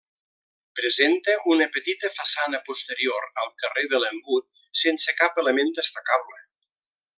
[0.79, 4.49] Presenta una petita façana posterior al carrer de l'Embut,
[4.85, 6.45] sense cap element destacable.